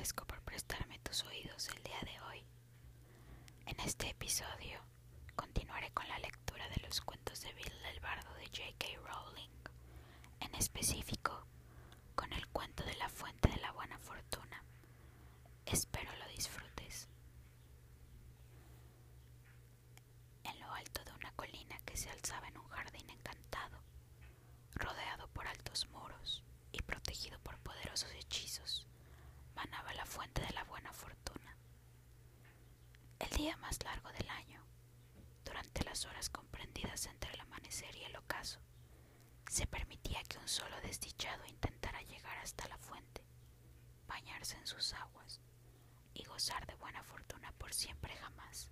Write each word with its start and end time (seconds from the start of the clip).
agradezco 0.00 0.24
por 0.26 0.40
prestarme 0.40 0.98
tus 1.00 1.24
oídos 1.24 1.68
el 1.76 1.82
día 1.82 2.00
de 2.00 2.18
hoy. 2.22 2.42
En 3.66 3.78
este 3.80 4.08
episodio 4.08 4.80
continuaré 5.36 5.90
con 5.90 6.08
la 6.08 6.18
lectura 6.20 6.66
de 6.70 6.80
los 6.86 7.02
cuentos 7.02 7.42
de 7.42 7.52
Bill 7.52 7.82
del 7.82 8.00
Bardo 8.00 8.32
de 8.36 8.46
J.K. 8.46 8.86
Rowling, 9.04 9.50
en 10.40 10.54
específico 10.54 11.44
con 12.14 12.32
el 12.32 12.46
cuento 12.48 12.82
de 12.84 12.94
la 12.94 13.10
fuente 13.10 13.50
de 13.50 13.60
la 13.60 13.72
buena 13.72 13.98
fortuna. 13.98 14.64
Espero 15.66 16.10
lo 16.16 16.28
disfrutes. 16.28 17.06
En 20.44 20.58
lo 20.60 20.72
alto 20.72 21.04
de 21.04 21.12
una 21.12 21.32
colina 21.32 21.78
que 21.84 21.98
se 21.98 22.08
alzaba 22.08 22.48
en 22.48 22.56
un 22.56 22.68
jardín 22.68 23.10
encantado, 23.10 23.76
rodeado 24.76 25.28
por 25.28 25.46
altos 25.46 25.86
muros 25.90 26.42
y 26.72 26.80
protegido 26.80 27.38
por 27.40 27.58
poderosos 27.58 28.10
hechizos, 28.14 28.86
manaba 29.64 29.92
la 29.92 30.06
fuente 30.06 30.40
de 30.40 30.54
la 30.54 30.64
buena 30.64 30.90
fortuna. 30.90 31.54
El 33.18 33.28
día 33.36 33.58
más 33.58 33.78
largo 33.84 34.10
del 34.12 34.30
año, 34.30 34.64
durante 35.44 35.84
las 35.84 36.06
horas 36.06 36.30
comprendidas 36.30 37.04
entre 37.04 37.34
el 37.34 37.40
amanecer 37.40 37.94
y 37.94 38.04
el 38.04 38.16
ocaso, 38.16 38.58
se 39.50 39.66
permitía 39.66 40.22
que 40.24 40.38
un 40.38 40.48
solo 40.48 40.80
desdichado 40.80 41.44
intentara 41.44 42.00
llegar 42.04 42.38
hasta 42.38 42.66
la 42.68 42.78
fuente, 42.78 43.22
bañarse 44.06 44.56
en 44.56 44.66
sus 44.66 44.94
aguas 44.94 45.42
y 46.14 46.24
gozar 46.24 46.66
de 46.66 46.76
buena 46.76 47.02
fortuna 47.02 47.52
por 47.58 47.74
siempre 47.74 48.16
jamás. 48.16 48.70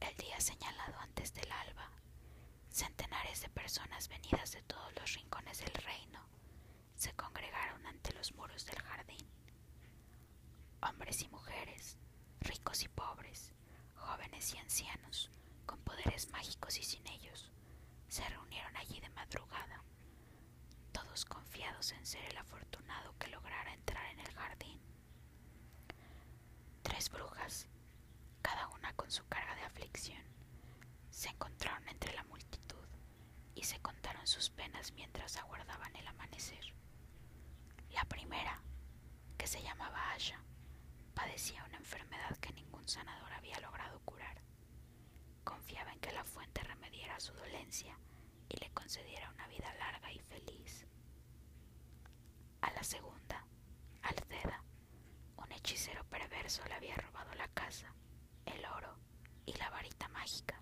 El 0.00 0.16
día 0.16 0.40
señalado 0.40 0.98
antes 1.00 1.34
del 1.34 1.52
alba, 1.52 1.90
centenares 2.70 3.42
de 3.42 3.50
personas 3.50 4.08
venidas 4.08 4.52
de 4.52 4.62
todos 4.62 4.94
los 4.94 5.12
rincones 5.12 5.58
del 5.58 5.74
reino 5.74 6.24
se 7.04 7.12
congregaron 7.16 7.84
ante 7.84 8.14
los 8.14 8.34
muros 8.34 8.64
del 8.64 8.80
jardín. 8.80 9.28
Hombres 10.80 11.20
y 11.20 11.28
mujeres, 11.28 11.98
ricos 12.40 12.82
y 12.82 12.88
pobres, 12.88 13.52
jóvenes 13.94 14.54
y 14.54 14.56
ancianos, 14.56 15.30
con 15.66 15.78
poderes 15.80 16.30
mágicos 16.30 16.78
y 16.78 16.82
sin 16.82 17.06
ellos, 17.08 17.52
se 18.08 18.26
reunieron 18.26 18.74
allí 18.78 19.00
de 19.00 19.10
madrugada, 19.10 19.84
todos 20.92 21.26
confiados 21.26 21.92
en 21.92 22.06
ser 22.06 22.24
el 22.24 22.38
afortunado 22.38 23.14
que 23.18 23.28
lograra 23.28 23.74
entrar 23.74 24.06
en 24.12 24.20
el 24.20 24.32
jardín. 24.32 24.80
Tres 26.80 27.10
brujas, 27.10 27.68
cada 28.40 28.66
una 28.68 28.94
con 28.94 29.10
su 29.10 29.26
carga 29.28 29.54
de 29.56 29.64
aflicción, 29.64 30.24
se 31.10 31.28
encontraron 31.28 31.86
entre 31.86 32.14
la 32.14 32.24
multitud 32.24 32.88
y 33.54 33.64
se 33.64 33.78
contaron 33.80 34.26
sus 34.26 34.48
penas 34.48 34.92
mientras 34.92 35.36
aguardaban 35.36 35.94
el 35.96 36.06
amanecer. 36.06 36.72
La 37.94 38.04
primera, 38.04 38.60
que 39.38 39.46
se 39.46 39.62
llamaba 39.62 40.12
Asha, 40.12 40.42
padecía 41.14 41.64
una 41.64 41.76
enfermedad 41.76 42.36
que 42.38 42.52
ningún 42.52 42.86
sanador 42.88 43.32
había 43.32 43.58
logrado 43.60 44.00
curar. 44.00 44.42
Confiaba 45.44 45.92
en 45.92 46.00
que 46.00 46.12
la 46.12 46.24
fuente 46.24 46.62
remediara 46.62 47.20
su 47.20 47.32
dolencia 47.34 47.98
y 48.48 48.56
le 48.56 48.70
concediera 48.70 49.30
una 49.30 49.46
vida 49.48 49.72
larga 49.78 50.12
y 50.12 50.18
feliz. 50.18 50.86
A 52.62 52.70
la 52.72 52.82
segunda, 52.82 53.46
Alceda, 54.02 54.64
un 55.36 55.52
hechicero 55.52 56.04
perverso 56.04 56.64
le 56.66 56.74
había 56.74 56.96
robado 56.96 57.32
la 57.34 57.48
casa, 57.48 57.94
el 58.46 58.64
oro 58.66 58.98
y 59.46 59.52
la 59.54 59.70
varita 59.70 60.08
mágica. 60.08 60.60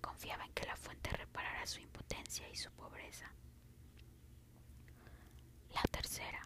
Confiaba 0.00 0.44
en 0.44 0.52
que 0.52 0.66
la 0.66 0.76
fuente 0.76 1.10
reparara 1.10 1.66
su 1.66 1.80
impotencia 1.80 2.48
y 2.48 2.56
su 2.56 2.70
pobreza. 2.72 3.32
La 5.80 5.88
tercera, 5.92 6.40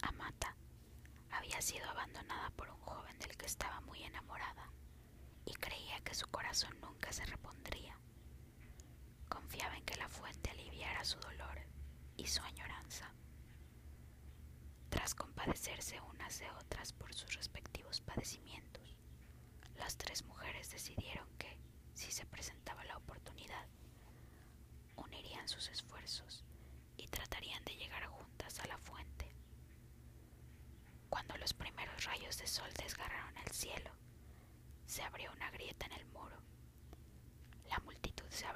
Amata, 0.00 0.56
había 1.32 1.60
sido 1.60 1.86
abandonada 1.90 2.48
por 2.56 2.70
un 2.70 2.80
joven 2.80 3.18
del 3.18 3.36
que 3.36 3.44
estaba 3.44 3.80
muy 3.82 4.02
enamorada 4.02 4.70
y 5.44 5.52
creía 5.52 6.00
que 6.00 6.14
su 6.14 6.26
corazón 6.28 6.72
nunca 6.80 7.12
se 7.12 7.26
repondría. 7.26 7.94
Confiaba 9.28 9.76
en 9.76 9.84
que 9.84 9.96
la 9.96 10.08
fuente 10.08 10.50
aliviara 10.50 11.04
su 11.04 11.18
dolor 11.20 11.58
y 12.16 12.26
su 12.26 12.40
añoranza. 12.42 13.12
Tras 14.88 15.14
compadecerse 15.14 16.00
unas 16.00 16.38
de 16.38 16.50
otras 16.52 16.94
por 16.94 17.12
sus 17.12 17.34
respectivos 17.34 18.00
padecimientos, 18.00 18.96
las 19.76 19.98
tres 19.98 20.24
mujeres 20.24 20.70
decidieron 20.70 21.28
que, 21.36 21.58
si 21.92 22.10
se 22.12 22.24
presentaba 22.24 22.82
la 22.84 22.96
oportunidad, 22.96 23.66
unirían 24.96 25.48
sus 25.48 25.68
esfuerzos 25.68 26.44
y 26.96 27.06
tratarían 27.08 27.64
de 27.64 27.76
llegar 27.76 28.04
juntas 28.06 28.58
a 28.60 28.66
la 28.66 28.78
fuente. 28.78 29.32
Cuando 31.08 31.36
los 31.38 31.54
primeros 31.54 32.04
rayos 32.04 32.36
de 32.38 32.46
sol 32.46 32.68
desgarraron 32.82 33.36
el 33.38 33.50
cielo, 33.52 33.90
se 34.86 35.02
abrió 35.02 35.30
una 35.32 35.50
grieta 35.50 35.86
en 35.86 35.92
el 35.92 36.06
muro. 36.06 36.36
La 37.68 37.78
multitud 37.80 38.26
se 38.30 38.46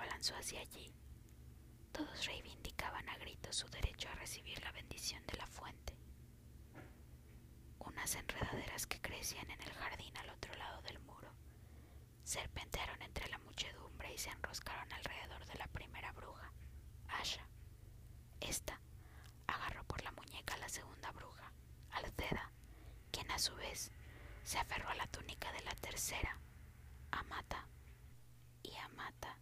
allí. 0.58 0.92
Todos 1.92 2.26
reivindicaban 2.26 3.08
a 3.08 3.16
gritos 3.18 3.56
su 3.56 3.68
derecho 3.68 4.08
a 4.08 4.14
recibir 4.14 4.62
la 4.62 4.72
bendición 4.72 5.24
de 5.26 5.36
la 5.36 5.46
fuente. 5.46 5.96
Unas 7.78 8.14
enredaderas 8.14 8.86
que 8.86 9.00
crecían 9.00 9.50
en 9.50 9.60
el 9.62 9.72
jardín 9.72 10.16
al 10.16 10.30
otro 10.30 10.54
lado 10.54 10.80
del 10.82 10.98
muro 11.00 11.28
serpentearon 12.24 13.00
entre 13.02 13.28
la 13.28 13.38
muchedumbre 13.38 14.12
y 14.14 14.18
se 14.18 14.30
enroscaron 14.30 14.90
alrededor 14.92 15.44
de 15.46 15.54
la 15.58 15.66
primera 15.66 16.12
bruja, 16.12 16.52
Asha. 17.08 17.46
Esta 18.40 18.80
agarró 19.46 19.84
por 19.84 20.02
la 20.02 20.12
muñeca 20.12 20.54
a 20.54 20.58
la 20.58 20.68
segunda 20.68 21.10
bruja, 21.12 21.52
Alceda, 21.90 22.50
quien 23.10 23.30
a 23.30 23.38
su 23.38 23.54
vez 23.56 23.90
se 24.44 24.58
aferró 24.58 24.88
a 24.88 24.94
la 24.94 25.06
túnica 25.08 25.52
de 25.52 25.62
la 25.62 25.74
tercera, 25.76 26.38
Amata, 27.10 27.66
y 28.62 28.74
Amata 28.76 29.36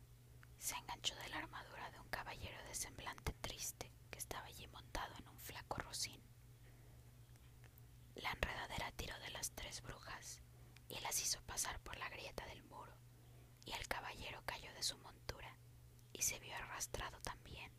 se 0.70 0.76
enganchó 0.76 1.16
de 1.16 1.28
la 1.31 1.38
armadura 1.38 1.91
de 1.91 1.98
un 1.98 2.08
caballero 2.10 2.62
de 2.62 2.75
semblante 2.76 3.32
triste 3.41 3.91
que 4.08 4.20
estaba 4.20 4.47
allí 4.47 4.69
montado 4.69 5.12
en 5.19 5.26
un 5.26 5.36
flaco 5.36 5.78
rocín. 5.78 6.22
La 8.14 8.31
enredadera 8.31 8.92
tiró 8.92 9.19
de 9.19 9.31
las 9.31 9.50
tres 9.50 9.82
brujas 9.82 10.41
y 10.88 11.00
las 11.00 11.20
hizo 11.20 11.41
pasar 11.42 11.81
por 11.81 11.98
la 11.98 12.08
grieta 12.10 12.47
del 12.47 12.62
muro, 12.62 12.94
y 13.64 13.72
el 13.72 13.88
caballero 13.88 14.42
cayó 14.47 14.72
de 14.75 14.84
su 14.84 14.97
montura 14.98 15.56
y 16.12 16.22
se 16.22 16.38
vio 16.38 16.54
arrastrado 16.54 17.19
también. 17.22 17.72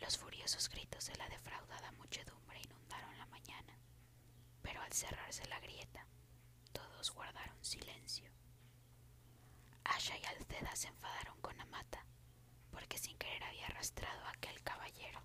Los 0.00 0.18
furiosos 0.18 0.68
gritos 0.68 1.06
de 1.06 1.16
la 1.16 1.28
defraudada 1.30 1.90
muchedumbre 1.92 2.60
inundaron 2.60 3.16
la 3.16 3.24
mañana, 3.28 3.78
pero 4.60 4.82
al 4.82 4.92
cerrarse 4.92 5.46
la 5.46 5.58
grieta, 5.60 6.06
todos 6.74 7.10
guardaron 7.12 7.64
silencio. 7.64 8.30
Asha 9.94 10.16
y 10.16 10.24
Alceda 10.24 10.74
se 10.76 10.88
enfadaron 10.88 11.40
con 11.40 11.60
Amata, 11.60 12.04
porque 12.70 12.98
sin 12.98 13.16
querer 13.18 13.42
había 13.44 13.66
arrastrado 13.66 14.24
a 14.24 14.30
aquel 14.30 14.62
caballero. 14.62 15.22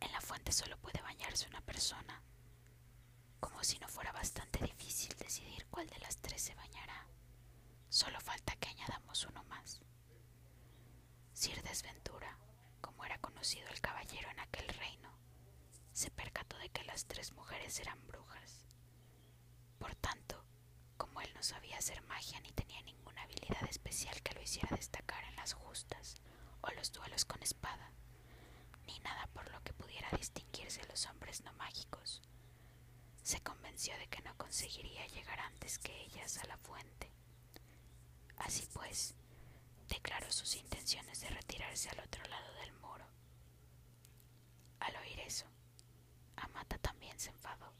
En 0.00 0.12
la 0.12 0.20
fuente 0.20 0.52
solo 0.52 0.76
puede 0.78 1.00
bañarse 1.02 1.46
una 1.48 1.60
persona, 1.60 2.22
como 3.40 3.62
si 3.64 3.78
no 3.78 3.88
fuera 3.88 4.12
bastante 4.12 4.58
difícil 4.64 5.14
decidir 5.16 5.66
cuál 5.70 5.88
de 5.88 5.98
las 6.00 6.16
tres 6.18 6.42
se 6.42 6.54
bañará. 6.54 7.06
Solo 7.88 8.20
falta 8.20 8.54
que 8.56 8.68
añadamos 8.68 9.24
uno 9.24 9.42
más. 9.44 9.80
Sir 11.32 11.62
Desventura, 11.62 12.36
como 12.80 13.04
era 13.04 13.18
conocido 13.18 13.68
el 13.68 13.80
caballero 13.80 14.28
en 14.30 14.40
aquel 14.40 14.68
reino, 14.68 15.10
se 15.92 16.10
percató 16.10 16.56
de 16.58 16.68
que 16.70 16.84
las 16.84 17.06
tres 17.06 17.32
mujeres 17.32 17.78
eran 17.80 18.04
brujas. 18.06 18.64
Por 19.78 19.94
tanto, 19.96 20.44
como 20.96 21.20
él 21.20 21.32
no 21.34 21.42
sabía 21.42 21.78
hacer 21.78 22.02
magia 22.02 22.40
ni 22.40 22.50
tenía 22.52 22.82
ninguna 22.82 23.22
habilidad 23.22 23.64
especial 23.68 24.20
que 24.22 24.34
lo 24.34 24.37
hiciera 24.48 24.74
destacar 24.76 25.22
en 25.24 25.36
las 25.36 25.52
justas 25.52 26.14
o 26.62 26.70
los 26.70 26.90
duelos 26.90 27.26
con 27.26 27.42
espada, 27.42 27.92
ni 28.86 28.98
nada 29.00 29.26
por 29.34 29.50
lo 29.52 29.62
que 29.62 29.74
pudiera 29.74 30.08
distinguirse 30.16 30.80
los 30.88 31.04
hombres 31.04 31.42
no 31.44 31.52
mágicos, 31.52 32.22
se 33.22 33.40
convenció 33.42 33.94
de 33.98 34.06
que 34.06 34.22
no 34.22 34.34
conseguiría 34.38 35.06
llegar 35.08 35.38
antes 35.40 35.78
que 35.78 35.94
ellas 36.04 36.38
a 36.38 36.46
la 36.46 36.56
fuente. 36.56 37.12
Así 38.38 38.66
pues, 38.72 39.14
declaró 39.86 40.30
sus 40.32 40.56
intenciones 40.56 41.20
de 41.20 41.28
retirarse 41.28 41.90
al 41.90 42.00
otro 42.00 42.24
lado 42.24 42.54
del 42.54 42.72
muro. 42.80 43.04
Al 44.80 44.96
oír 44.96 45.20
eso, 45.20 45.44
Amata 46.36 46.78
también 46.78 47.18
se 47.18 47.28
enfadó. 47.28 47.70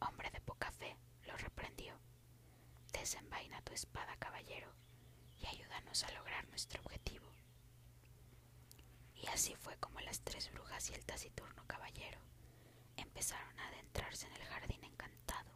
Hombre 0.00 0.28
de 0.32 0.40
poca 0.40 0.72
fe, 0.72 0.96
lo 1.26 1.36
reprendió. 1.36 1.94
Desenvaina 2.92 3.62
tu 3.62 3.72
espada, 3.74 4.16
caballero, 4.16 4.72
y 5.42 5.46
ayúdanos 5.46 6.04
a 6.04 6.12
lograr 6.12 6.48
nuestro 6.48 6.80
objetivo. 6.82 7.26
Y 9.14 9.26
así 9.28 9.54
fue 9.56 9.76
como 9.78 10.00
las 10.00 10.20
y 10.90 10.94
el 10.94 11.04
taciturno 11.04 11.64
caballero 11.66 12.18
empezaron 12.96 13.58
a 13.60 13.68
adentrarse 13.68 14.26
en 14.26 14.32
el 14.34 14.44
jardín 14.44 14.82
encantado, 14.84 15.50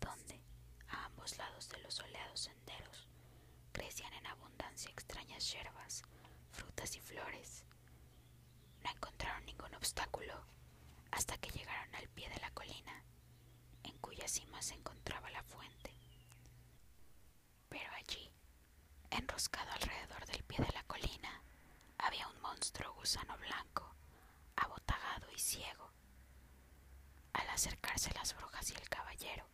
donde, 0.00 0.40
a 0.88 1.04
ambos 1.06 1.36
lados 1.36 1.68
de 1.68 1.78
los 1.78 1.94
soleados 1.94 2.40
senderos, 2.40 3.08
crecían 3.72 4.12
en 4.14 4.26
abundancia 4.26 4.90
extrañas 4.90 5.52
hierbas, 5.52 6.02
frutas 6.52 6.96
y 6.96 7.00
flores. 7.00 7.64
No 8.82 8.90
encontraron 8.90 9.44
ningún 9.44 9.74
obstáculo 9.74 10.34
hasta 11.10 11.36
que 11.38 11.50
llegaron 11.50 11.94
al 11.94 12.08
pie 12.08 12.28
de 12.28 12.40
la 12.40 12.50
colina, 12.52 13.02
en 13.82 13.98
cuya 13.98 14.26
cima 14.28 14.62
se 14.62 14.74
encontraba 14.74 15.30
la 15.30 15.42
fuente. 15.42 15.92
Pero 17.68 17.90
allí, 17.94 18.30
enroscado 19.10 19.70
alrededor 19.72 20.24
del 20.26 20.42
pie 20.44 20.58
de 20.64 20.72
la 20.72 20.84
colina, 20.84 21.42
había 21.98 22.26
un 22.28 22.40
monstruo 22.40 22.94
gusano 22.94 23.36
blanco, 23.38 23.95
abotagado 24.56 25.30
y 25.34 25.38
ciego. 25.38 25.92
Al 27.32 27.48
acercarse 27.50 28.12
las 28.14 28.34
brujas 28.36 28.70
y 28.70 28.74
el 28.74 28.88
caballero, 28.88 29.46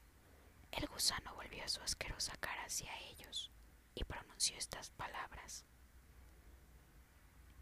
el 0.71 0.87
gusano 0.89 1.35
volvió 1.35 1.69
su 1.69 1.81
asquerosa 1.83 2.37
cara 2.39 2.65
hacia 2.65 2.97
ellos 3.11 3.51
y 3.95 4.05
pronunció 4.05 4.57
estas 4.57 4.91
palabras. 4.91 5.65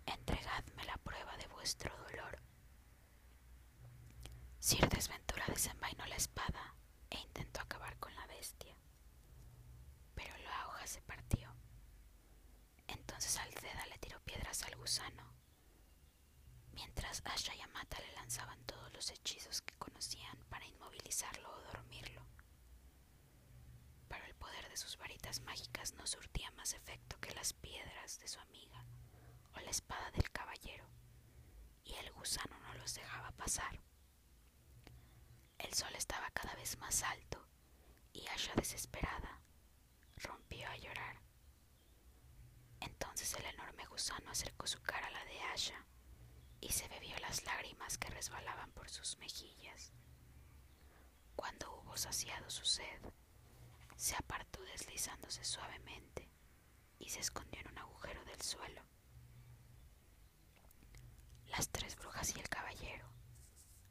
Entregadme 0.06 0.84
la 0.84 0.96
prueba 0.98 1.36
de 1.36 1.46
vuestro 1.48 1.96
dolor. 2.08 2.40
Sir 4.58 4.88
Desventura 4.88 5.44
desenvainó 5.48 6.04
la 6.06 6.16
espada 6.16 6.74
e 7.08 7.18
intentó 7.18 7.60
acabar 7.60 7.98
con 7.98 8.14
la 8.14 8.26
bestia, 8.26 8.76
pero 10.14 10.36
la 10.38 10.68
hoja 10.68 10.86
se 10.86 11.00
partió. 11.02 11.54
Entonces 12.86 13.36
Alceda 13.38 13.86
le 13.86 13.98
tiró 13.98 14.20
piedras 14.20 14.62
al 14.64 14.76
gusano, 14.76 15.32
mientras 16.80 17.20
Asha 17.26 17.54
y 17.54 17.60
Amata 17.60 18.00
le 18.00 18.10
lanzaban 18.12 18.58
todos 18.64 18.90
los 18.94 19.10
hechizos 19.10 19.60
que 19.60 19.74
conocían 19.74 20.34
para 20.48 20.64
inmovilizarlo 20.64 21.46
o 21.50 21.60
dormirlo. 21.74 22.22
Pero 24.08 24.24
el 24.24 24.34
poder 24.36 24.66
de 24.66 24.78
sus 24.78 24.96
varitas 24.96 25.42
mágicas 25.42 25.92
no 25.92 26.06
surtía 26.06 26.50
más 26.52 26.72
efecto 26.72 27.20
que 27.20 27.34
las 27.34 27.52
piedras 27.52 28.18
de 28.20 28.28
su 28.28 28.40
amiga 28.40 28.82
o 29.54 29.60
la 29.60 29.68
espada 29.70 30.10
del 30.12 30.30
caballero, 30.30 30.86
y 31.84 31.92
el 31.96 32.10
gusano 32.12 32.58
no 32.60 32.72
los 32.74 32.94
dejaba 32.94 33.30
pasar. 33.32 33.78
El 35.58 35.74
sol 35.74 35.94
estaba 35.94 36.30
cada 36.30 36.54
vez 36.54 36.78
más 36.78 37.02
alto 37.02 37.46
y 38.14 38.26
Asha 38.28 38.54
desesperada 38.54 39.42
rompió 40.16 40.66
a 40.66 40.76
llorar. 40.78 41.20
Entonces 42.80 43.34
el 43.34 43.44
enorme 43.44 43.84
gusano 43.84 44.30
acercó 44.30 44.66
su 44.66 44.80
cara 44.80 45.08
a 45.08 45.10
la 45.10 45.24
de 45.26 45.40
Asha 45.52 45.86
y 46.60 46.70
se 46.70 46.88
bebió 46.88 47.16
las 47.18 47.44
lágrimas 47.44 47.98
que 47.98 48.10
resbalaban 48.10 48.70
por 48.72 48.88
sus 48.88 49.18
mejillas. 49.18 49.92
Cuando 51.36 51.72
hubo 51.80 51.96
saciado 51.96 52.50
su 52.50 52.64
sed, 52.64 53.00
se 53.96 54.14
apartó 54.16 54.62
deslizándose 54.62 55.44
suavemente 55.44 56.28
y 56.98 57.08
se 57.08 57.20
escondió 57.20 57.60
en 57.60 57.68
un 57.68 57.78
agujero 57.78 58.24
del 58.24 58.40
suelo. 58.42 58.82
Las 61.46 61.68
tres 61.70 61.96
brujas 61.96 62.34
y 62.36 62.40
el 62.40 62.48
caballero, 62.48 63.06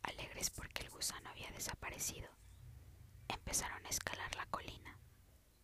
alegres 0.04 0.50
porque 0.50 0.84
el 0.84 0.90
gusano 0.90 1.30
había 1.30 1.52
desaparecido, 1.52 2.30
empezaron 3.28 3.86
a 3.86 3.90
escalar 3.90 4.36
la 4.36 4.46
colina, 4.48 4.98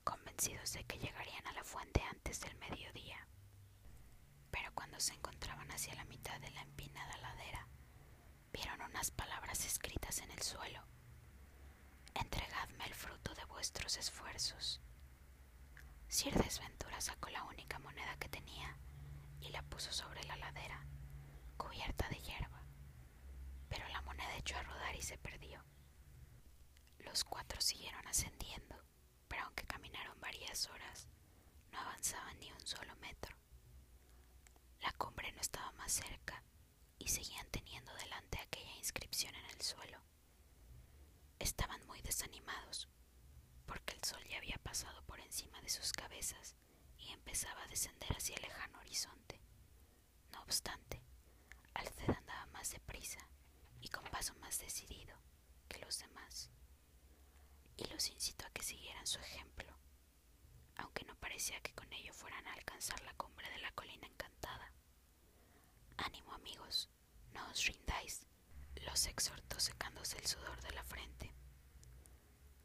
convencidos 0.03 0.73
de 0.73 0.83
que 0.85 0.99
llegarían 0.99 1.45
a 1.47 1.53
la 1.53 1.63
fuente 1.63 2.01
antes 2.03 2.41
del 2.41 2.55
mediodía. 2.57 3.27
Se 4.97 5.13
encontraban 5.13 5.69
hacia 5.71 5.94
la 5.95 6.06
mitad 6.06 6.39
de 6.39 6.50
la 6.51 6.62
empinada 6.62 7.18
ladera, 7.18 7.68
vieron 8.53 8.81
unas 8.81 9.12
palabras 9.12 9.65
escritas 9.65 10.19
en 10.19 10.31
el 10.31 10.42
suelo. 10.42 10.81
Entregadme 12.13 12.86
el 12.86 12.94
fruto 12.95 13.36
de 13.36 13.44
vuestros 13.45 13.97
esfuerzos. 13.97 14.80
Sir 16.07 16.33
Desventura 16.33 17.01
sacó 17.01 17.30
la 17.30 17.44
única 17.44 17.77
moneda 17.80 18.15
que 18.18 18.30
tenía 18.30 18.77
y 19.42 19.50
la 19.50 19.62
puso 19.63 19.92
sobre 19.92 20.24
la 20.24 20.38
ladera, 20.38 20.86
cubierta 21.57 22.07
de 22.09 22.21
hierba, 22.21 22.63
pero 23.68 23.88
la 23.89 24.01
moneda 24.01 24.36
echó 24.38 24.57
a 24.57 24.63
rodar 24.63 24.95
y 24.95 25.01
se 25.01 25.18
perdió. 25.18 25.62
Los 27.00 27.25
cuatro 27.25 27.59
siguieron 27.59 28.07
ascendiendo, 28.07 28.75
pero 29.27 29.44
aunque 29.44 29.65
caminaron 29.65 30.19
varias 30.21 30.68
horas, 30.69 31.09
no 31.71 31.80
avanzaban 31.80 32.39
ni 32.39 32.51
un 32.51 32.65
solo 32.65 32.95
metro. 32.95 33.36
La 34.81 34.92
cumbre 34.94 35.31
no 35.33 35.42
estaba 35.42 35.72
más 35.74 35.92
cerca 35.92 36.44
y 37.00 37.07
seguían 37.10 37.48
teniendo 37.51 37.94
delante 37.95 38.39
aquella 38.39 38.75
inscripción 38.77 39.33
en 39.36 39.45
el 39.45 39.62
suelo. 39.62 40.00
Estaban 41.39 41.86
muy 41.88 42.01
desanimados, 42.01 42.88
porque 43.66 43.94
el 43.94 44.04
sol 44.04 44.24
ya 44.30 44.38
había 44.38 44.57
pasado 44.60 45.04
por 45.06 45.19
encima 45.19 45.62
de 45.62 45.69
sus 45.69 45.92
cabezas 45.92 46.56
y 46.98 47.12
empezaba 47.12 47.63
a 47.63 47.68
descender 47.68 48.12
hacia 48.16 48.36
el 48.36 48.42
lejano 48.44 48.80
horizonte. 48.80 49.42
No 50.31 50.42
obstante, 50.42 51.01
Alced 51.74 52.10
andaba 52.10 52.45
más 52.48 52.72
deprisa 52.72 53.19
y 53.81 53.89
con 53.89 54.04
paso 54.06 54.33
más 54.36 54.60
decidido 54.60 55.18
que 55.68 55.80
los 55.80 56.00
demás, 56.00 56.50
y 57.77 57.86
los 57.88 58.10
incitó 58.10 58.45
a 58.45 58.50
que 58.51 58.63
siguieran 58.63 59.06
su 59.06 59.19
ejemplo, 59.19 59.77
aunque 60.77 61.04
no 61.06 61.16
parecía 61.18 61.60
que 61.62 61.74
con 61.74 61.92
ello 61.94 62.13
fueran 62.13 62.45
a 62.48 62.54
alcanzar 62.54 63.01
la 63.04 63.13
cumbre 63.13 63.50
de 63.50 63.60
la 63.60 63.72
colina 63.72 64.07
encantada. 64.07 64.34
Ánimo 65.97 66.33
amigos, 66.33 66.89
no 67.33 67.45
os 67.50 67.65
rindáis, 67.65 68.25
los 68.86 69.06
exhortó 69.07 69.59
secándose 69.59 70.18
el 70.18 70.25
sudor 70.25 70.62
de 70.62 70.71
la 70.71 70.83
frente. 70.83 71.33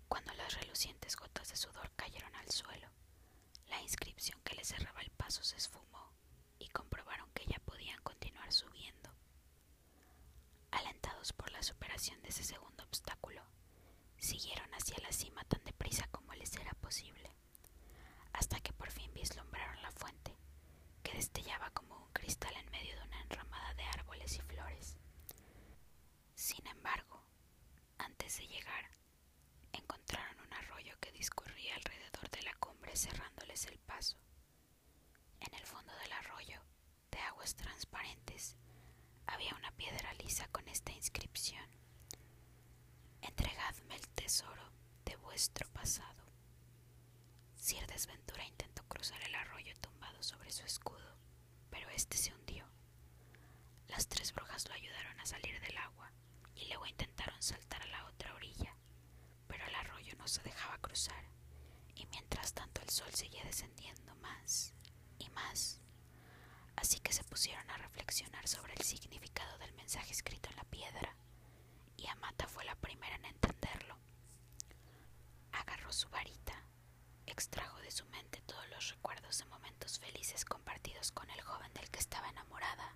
Cuando 0.09 0.33
las 0.35 0.55
relucientes 0.55 1.17
gotas 1.17 1.49
de 1.51 1.57
sudor 1.57 1.91
cayeron 1.97 2.35
al 2.37 2.51
suelo, 2.51 2.89
la 3.69 3.81
inscripción 3.83 4.41
que 4.43 4.55
les 4.55 4.69
cerraba 4.69 5.01
el 5.03 5.11
paso 5.11 5.43
se 5.45 5.57
esfumó 5.57 6.13
y 6.59 6.69
comprobaron 6.69 7.31
que 7.33 7.47
ya 7.47 7.59
podían 7.61 8.01
continuar 8.03 8.53
subiendo. 8.53 9.11
Alentados 10.71 11.33
por 11.33 11.51
la 11.53 11.63
superación 11.63 12.21
de 12.23 12.29
ese 12.29 12.45
segundo 12.45 12.85
obstáculo, 12.85 13.43
siguieron 14.19 14.73
hacia 14.75 14.99
la 14.99 15.13
cima 15.13 15.43
tan 15.45 15.63
deprisa 15.65 16.07
como 16.11 16.33
les 16.35 16.55
era 16.57 16.73
posible, 16.75 17.31
hasta 18.33 18.61
que 18.61 18.73
por 18.73 18.91
fin 18.91 19.13
vislumbraron 19.15 19.81
la 19.83 19.91
fuente, 19.93 20.37
que 21.03 21.13
destellaba 21.15 21.71
como 21.71 21.97
un 21.97 22.13
cristal 22.13 22.55
en 22.57 22.71
medio 22.71 22.97
de 22.97 23.03
una 23.05 23.21
enramada 23.23 23.75
de 23.75 23.85
árboles 23.85 24.37
y 24.37 24.41
flores. 24.41 24.97
Sin 26.35 26.67
embargo, 26.67 27.25
antes 27.99 28.39
de 28.39 28.47
llegar, 28.47 28.91
encontraron 29.73 30.41
un 30.41 30.53
arroyo 30.55 30.95
que 31.01 31.13
discurría 31.13 31.75
alrededor 31.77 32.31
de 32.31 32.43
la 32.43 32.55
cumbre 32.55 32.97
cerrándoles 32.97 33.67
el 33.67 33.79
En 35.41 35.55
el 35.55 35.65
fondo 35.67 35.93
del 35.99 36.13
arroyo, 36.13 36.59
de 37.11 37.19
aguas 37.19 37.55
transparentes, 37.55 38.57
había 39.27 39.55
una 39.57 39.71
piedra 39.73 40.15
lisa 40.15 40.49
con 40.49 40.67
esta 40.69 40.91
inscripción. 40.93 41.69
Entregadme 43.21 43.97
el 43.97 44.09
tesoro 44.09 44.63
de 45.05 45.17
vuestro 45.17 45.69
pasado. 45.73 46.25
Sir 47.57 47.87
Desventura 47.89 48.43
intentó 48.47 48.83
cruzar 48.85 49.23
el 49.23 49.35
arroyo 49.35 49.75
tumbado 49.83 50.23
sobre 50.23 50.51
su 50.51 50.65
escudo, 50.65 51.19
pero 51.69 51.91
este 51.91 52.17
se 52.17 52.33
hundió. 52.33 52.65
Las 53.89 54.09
tres 54.09 54.33
brujas 54.33 54.67
lo 54.67 54.75
ayudaron 54.75 55.21
a 55.21 55.27
salir 55.27 55.61
del 55.61 55.77
agua 55.77 56.11
y 56.55 56.67
luego 56.69 56.87
intentaron 56.87 57.41
saltar 57.43 57.83
a 57.83 57.87
la 57.89 58.07
otra 58.07 58.35
orilla, 58.35 58.75
pero 59.47 59.67
el 59.67 59.75
arroyo 59.75 60.15
no 60.17 60.27
se 60.27 60.43
dejaba 60.43 60.79
cruzar, 60.79 61.25
mientras 62.11 62.53
tanto 62.53 62.81
el 62.83 62.91
sol 62.91 63.13
seguía 63.15 63.45
descendiendo 63.45 64.15
más 64.17 64.75
y 65.19 65.29
más. 65.31 65.81
Así 66.77 66.99
que 67.01 67.13
se 67.13 67.25
pusieron 67.25 67.69
a 67.71 67.79
reflexionar 67.79 68.47
sobre 68.49 68.73
el 68.75 68.83
significado 68.83 69.59
del 69.59 69.73
mensaje 69.75 70.13
escrito 70.13 70.49
en 70.51 70.57
la 70.57 70.65
piedra, 70.65 71.15
y 71.97 72.07
Amata 72.07 72.47
fue 72.49 72.65
la 72.65 72.75
primera 72.77 73.17
en 73.17 73.25
entenderlo. 73.27 73.97
Agarró 75.53 75.93
su 75.93 76.09
varita, 76.09 76.65
extrajo 77.27 77.79
de 77.81 77.91
su 77.91 78.07
mente 78.07 78.41
todos 78.43 78.69
los 78.71 78.91
recuerdos 78.91 79.39
de 79.39 79.45
momentos 79.47 79.99
felices 79.99 80.45
compartidos 80.45 81.13
con 81.13 81.29
el 81.31 81.41
joven 81.43 81.73
del 81.75 81.91
que 81.91 81.99
estaba 81.99 82.29
enamorada 82.29 82.95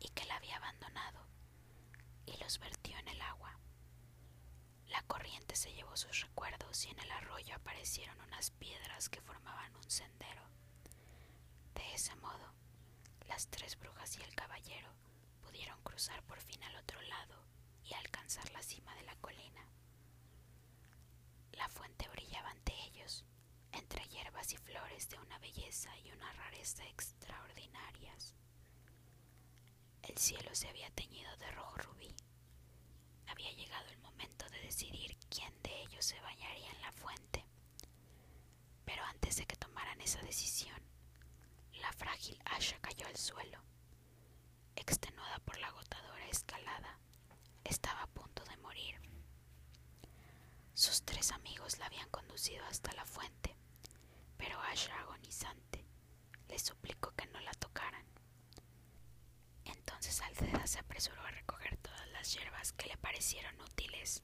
y 0.00 0.08
que 0.08 0.24
la 0.24 0.36
había 0.36 0.56
abandonado, 0.56 1.26
y 2.26 2.36
los 2.38 2.58
vertió 2.58 2.96
en 2.98 3.08
el 3.08 3.20
agua. 3.20 3.58
La 4.88 5.02
corriente 5.02 5.56
se 5.56 5.72
llevó 5.72 5.96
sus 5.96 6.20
recuerdos 6.20 6.84
y 6.86 6.90
en 6.90 6.98
el 7.00 7.10
arroyo 7.10 7.54
aparecieron 7.54 8.20
unas 8.20 8.50
piedras 8.52 9.08
que 9.08 9.20
formaban 9.20 9.74
un 9.76 9.90
sendero. 9.90 10.42
De 11.74 11.94
ese 11.94 12.14
modo, 12.16 12.52
las 13.28 13.48
tres 13.48 13.78
brujas 13.78 14.16
y 14.18 14.22
el 14.22 14.34
caballero 14.34 14.88
pudieron 15.40 15.80
cruzar 15.82 16.22
por 16.24 16.40
fin 16.40 16.62
al 16.64 16.76
otro 16.76 17.00
lado 17.02 17.44
y 17.84 17.94
alcanzar 17.94 18.50
la 18.52 18.62
cima 18.62 18.94
de 18.94 19.02
la 19.02 19.16
colina. 19.16 19.66
La 21.52 21.68
fuente 21.68 22.08
brillaba 22.08 22.50
ante 22.50 22.72
ellos, 22.86 23.24
entre 23.72 24.04
hierbas 24.08 24.52
y 24.52 24.56
flores 24.56 25.08
de 25.08 25.18
una 25.18 25.38
belleza 25.38 25.90
y 25.98 26.10
una 26.12 26.32
rareza 26.32 26.84
extraordinarias. 26.88 28.34
El 30.02 30.18
cielo 30.18 30.50
se 30.54 30.68
había 30.68 30.90
teñido 30.90 31.34
de 31.38 31.50
rojo 31.52 31.76
rubí. 31.78 32.14
Había 33.32 33.50
llegado 33.52 33.88
el 33.88 33.98
momento 33.98 34.44
de 34.50 34.60
decidir 34.60 35.16
quién 35.30 35.52
de 35.62 35.82
ellos 35.82 36.04
se 36.04 36.20
bañaría 36.20 36.70
en 36.70 36.80
la 36.82 36.92
fuente. 36.92 37.44
Pero 38.84 39.02
antes 39.04 39.36
de 39.36 39.46
que 39.46 39.56
tomaran 39.56 40.00
esa 40.00 40.20
decisión, 40.22 40.80
la 41.80 41.92
frágil 41.92 42.38
Asha 42.44 42.78
cayó 42.80 43.06
al 43.06 43.16
suelo, 43.16 43.58
extenuada 44.76 45.38
por 45.40 45.58
la 45.58 45.68
agotadora 45.68 46.26
escalada, 46.28 46.98
estaba 47.64 48.02
a 48.02 48.06
punto 48.08 48.44
de 48.44 48.56
morir. 48.58 49.00
Sus 50.74 51.02
tres 51.02 51.32
amigos 51.32 51.78
la 51.78 51.86
habían 51.86 52.08
conducido 52.10 52.64
hasta 52.66 52.92
la 52.92 53.04
fuente, 53.04 53.56
pero 54.36 54.60
Asha 54.60 54.98
agonizante 55.00 55.84
le 56.48 56.58
suplicó 56.58 57.12
que 57.14 57.26
no 57.26 57.40
la 57.40 57.52
tocaran. 57.52 58.04
Entonces 59.64 60.20
Alceda 60.20 60.66
se 60.66 60.78
apresuró 60.80 61.22
a 61.22 61.30
recoger 61.30 61.76
todas 61.78 61.91
las 62.22 62.34
hierbas 62.34 62.72
que 62.74 62.86
le 62.86 62.96
parecieron 62.98 63.60
útiles, 63.62 64.22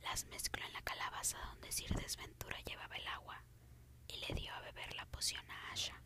las 0.00 0.24
mezcló 0.24 0.66
en 0.66 0.72
la 0.72 0.82
calabaza 0.82 1.38
donde 1.52 1.70
Sir 1.70 1.94
Desventura 1.94 2.58
llevaba 2.62 2.96
el 2.96 3.06
agua 3.06 3.44
y 4.08 4.16
le 4.16 4.34
dio 4.34 4.52
a 4.52 4.60
beber 4.60 4.92
la 4.96 5.06
poción 5.06 5.48
a 5.48 5.70
Asha. 5.70 6.02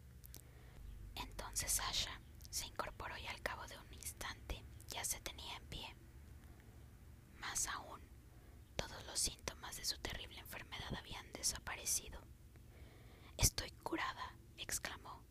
Entonces 1.15 1.81
Asha 1.81 2.21
se 2.51 2.67
incorporó 2.67 3.17
y 3.17 3.27
al 3.29 3.41
cabo 3.41 3.67
de 3.67 3.79
un 3.79 3.95
instante 3.95 4.63
ya 4.89 5.03
se 5.07 5.19
tenía 5.21 5.57
en 5.57 5.67
pie. 5.69 5.97
Más 7.41 7.67
aún, 7.69 8.03
todos 8.77 9.03
los 9.07 9.19
síntomas 9.19 9.75
de 9.79 9.87
su 9.87 9.97
terrible 9.97 10.39
enfermedad 10.41 10.95
habían 10.99 11.33
desaparecido. 11.33 12.21
Estoy 13.39 13.71
curada, 13.83 14.35
exclamó. 14.59 15.23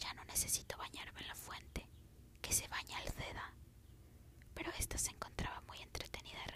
Ya 0.00 0.12
no 0.14 0.24
necesito 0.24 0.76
bañarme 0.76 1.20
en 1.20 1.28
la 1.28 1.36
fuente, 1.36 1.86
que 2.42 2.52
se 2.52 2.66
baña 2.66 2.98
Alceda. 2.98 3.52
Pero 4.54 4.72
ésta 4.78 4.96
se 4.96 5.10
encontraba 5.10 5.60
muy 5.68 5.82
entretenida 5.82 6.46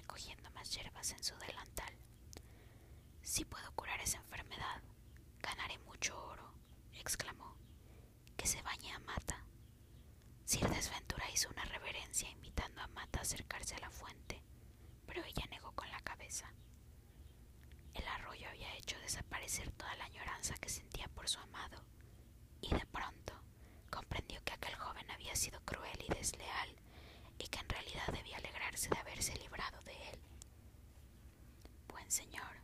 en 1.09 1.25
su 1.25 1.35
delantal. 1.39 1.95
Si 3.23 3.47
puedo 3.47 3.73
curar 3.73 3.99
esa 4.03 4.19
enfermedad, 4.19 4.83
ganaré 5.41 5.79
mucho 5.79 6.15
oro, 6.27 6.53
exclamó. 6.93 7.57
Que 8.37 8.47
se 8.47 8.61
bañe 8.61 8.93
a 8.93 8.99
Mata. 9.01 9.43
Sir 10.45 10.69
Desventura 10.69 11.31
hizo 11.31 11.49
una 11.49 11.65
reverencia 11.65 12.29
invitando 12.29 12.83
a 12.83 12.89
Mata 12.89 13.21
a 13.21 13.23
acercarse 13.23 13.75
a 13.77 13.81
la 13.81 13.91
fuente, 13.91 14.43
pero 15.07 15.25
ella 15.25 15.47
negó 15.51 15.73
con 15.73 15.91
la 15.91 16.01
cabeza. 16.01 16.53
El 17.95 18.07
arroyo 18.07 18.49
había 18.51 18.75
hecho 18.77 18.99
desaparecer 19.01 19.71
toda 19.73 19.95
la 19.97 20.05
añoranza 20.05 20.55
que 20.57 20.69
sentía 20.69 21.09
por 21.09 21.29
su 21.29 21.39
amado, 21.41 21.83
y 22.61 22.69
de 22.75 22.87
pronto 22.87 23.33
comprendió 23.91 24.43
que 24.45 24.53
aquel 24.53 24.75
joven 24.75 25.11
había 25.11 25.35
sido 25.35 25.61
cruel 25.65 25.99
y 26.07 26.13
desleal, 26.13 26.77
y 27.39 27.49
que 27.49 27.59
en 27.59 27.69
realidad 27.71 28.07
debía 28.13 28.37
alegrarse 28.37 28.91
de 28.91 28.99
haberse 28.99 29.35
librado 29.37 29.81
de 29.83 30.11
él. 30.11 30.21
Buen 31.89 32.11
señor, 32.11 32.63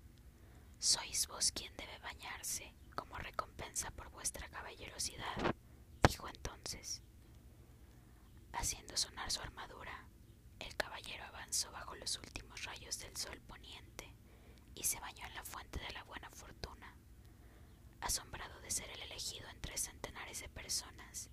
sois 1.16 1.28
vos 1.28 1.52
quien 1.52 1.74
debe 1.78 1.98
bañarse 2.00 2.74
como 2.94 3.16
recompensa 3.16 3.90
por 3.92 4.10
vuestra 4.10 4.46
caballerosidad, 4.50 5.54
dijo 6.06 6.28
entonces. 6.28 7.00
Haciendo 8.52 8.94
sonar 8.98 9.30
su 9.30 9.40
armadura, 9.40 10.04
el 10.58 10.76
caballero 10.76 11.24
avanzó 11.24 11.72
bajo 11.72 11.94
los 11.94 12.18
últimos 12.18 12.62
rayos 12.64 12.98
del 12.98 13.16
sol 13.16 13.40
poniente 13.46 14.12
y 14.74 14.84
se 14.84 15.00
bañó 15.00 15.24
en 15.26 15.34
la 15.34 15.44
fuente 15.44 15.78
de 15.80 15.90
la 15.94 16.04
buena 16.04 16.28
fortuna, 16.28 16.94
asombrado 18.02 18.60
de 18.60 18.70
ser 18.70 18.90
el 18.90 19.00
elegido 19.00 19.48
entre 19.48 19.78
centenares 19.78 20.40
de 20.40 20.50
personas 20.50 21.30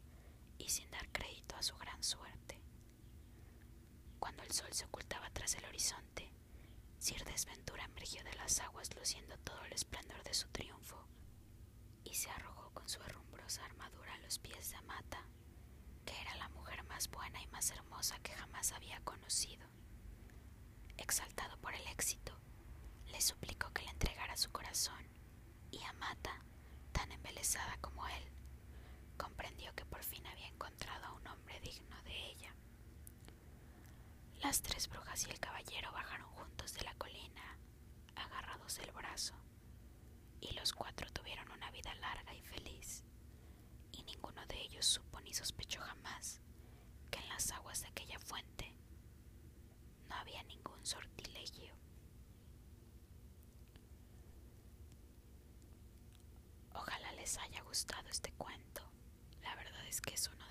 y 0.60 0.70
sin 0.70 0.90
dar 0.92 1.10
crédito 1.12 1.58
a 1.58 1.64
su 1.64 1.76
gran 1.76 2.02
suerte. 2.02 2.58
Cuando 4.20 4.44
el 4.44 4.52
sol 4.54 4.72
se 4.72 4.86
ocultaba 4.86 5.30
tras 5.32 5.56
el 5.56 5.66
horizonte, 5.66 6.33
Sir 7.04 7.22
Desventura 7.26 7.84
emergió 7.84 8.24
de 8.24 8.34
las 8.36 8.62
aguas 8.62 8.96
luciendo 8.96 9.38
todo 9.40 9.62
el 9.66 9.74
esplendor 9.74 10.24
de 10.24 10.34
su 10.34 10.48
triunfo 10.48 11.06
y 12.06 12.14
se 12.16 12.30
arrojó 12.30 12.70
con 12.72 12.88
su 12.88 13.02
herrumbrosa 13.04 13.66
armadura 13.66 14.14
a 14.14 14.20
los 14.20 14.40
pies 14.40 14.70
de 14.70 14.78
Amata, 14.78 15.28
que 16.06 16.18
era 16.22 16.34
la 16.38 16.48
mujer 16.48 16.82
más 16.86 17.10
buena 17.12 17.44
y 17.44 17.48
más 17.48 17.72
hermosa 17.72 18.18
que 18.20 18.32
jamás 18.32 18.72
había 18.72 19.02
conocido. 19.02 19.68
Exaltado 20.96 21.58
por 21.58 21.74
el 21.76 21.86
éxito, 21.88 22.40
le 23.08 23.20
suplicó 23.20 23.70
que 23.74 23.82
le 23.82 23.90
entregara 23.90 24.38
su 24.38 24.50
corazón 24.54 25.06
y 25.72 25.84
Amata, 25.84 26.42
tan 26.94 27.12
embelesada 27.12 27.76
como 27.82 28.08
él, 28.08 28.32
comprendió 29.18 29.76
que 29.76 29.84
por 29.84 30.06
fin 30.06 30.26
había 30.28 30.48
encontrado 30.48 31.04
a 31.08 31.12
un 31.12 31.28
hombre 31.28 31.60
digno 31.60 32.02
de 32.04 32.28
ella. 32.32 32.56
Las 34.44 34.62
tres 34.62 34.90
brujas 34.90 35.26
y 35.26 35.32
el 35.32 35.40
caballero 35.40 35.92
bajaron 35.94 36.28
juntos 36.32 36.74
de 36.74 36.84
la 36.84 36.94
colina, 36.96 37.58
agarrados 38.16 38.76
del 38.78 38.92
brazo, 38.92 39.34
y 40.42 40.52
los 40.54 40.74
cuatro 40.74 41.10
tuvieron 41.12 41.50
una 41.52 41.72
vida 41.72 41.94
larga 41.96 42.34
y 42.36 42.42
feliz, 42.42 43.04
y 43.94 44.04
ninguno 44.04 44.46
de 44.48 44.62
ellos 44.62 44.86
supo 44.86 45.20
ni 45.22 45.34
sospechó 45.34 45.80
jamás 45.82 46.42
que 47.10 47.20
en 47.20 47.30
las 47.30 47.52
aguas 47.52 47.82
de 47.82 47.88
aquella 47.88 48.20
fuente 48.20 48.76
no 50.10 50.16
había 50.16 50.44
ningún 50.44 50.86
sortilegio. 50.86 51.74
Ojalá 56.74 57.12
les 57.14 57.38
haya 57.38 57.62
gustado 57.62 58.10
este 58.10 58.32
cuento. 58.34 58.82
La 59.42 59.56
verdad 59.56 59.86
es 59.88 60.02
que 60.02 60.14
es 60.14 60.28
uno 60.28 60.43